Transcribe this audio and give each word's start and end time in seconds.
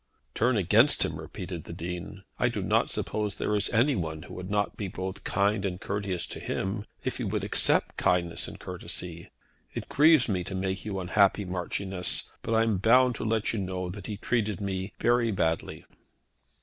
"Turn 0.33 0.57
against 0.57 1.05
him!" 1.05 1.19
repeated 1.19 1.65
the 1.65 1.73
Dean. 1.73 2.23
"I 2.39 2.49
do 2.49 2.63
not 2.63 2.89
suppose 2.89 3.35
that 3.35 3.45
there 3.45 3.55
is 3.55 3.69
any 3.69 3.95
one 3.95 4.23
who 4.23 4.33
would 4.33 4.49
not 4.49 4.75
be 4.75 4.87
both 4.87 5.23
kind 5.23 5.63
and 5.63 5.79
courteous 5.79 6.25
to 6.29 6.39
him, 6.39 6.85
if 7.03 7.17
he 7.17 7.23
would 7.23 7.43
accept 7.43 7.97
kindness 7.97 8.47
and 8.47 8.59
courtesy. 8.59 9.29
It 9.75 9.89
grieves 9.89 10.27
me 10.27 10.43
to 10.45 10.55
make 10.55 10.85
you 10.85 10.99
unhappy, 10.99 11.45
Marchioness, 11.45 12.31
but 12.41 12.55
I 12.55 12.63
am 12.63 12.77
bound 12.79 13.13
to 13.17 13.23
let 13.23 13.53
you 13.53 13.59
know 13.59 13.91
that 13.91 14.07
he 14.07 14.17
treated 14.17 14.59
me 14.59 14.91
very 14.99 15.29
badly." 15.29 15.85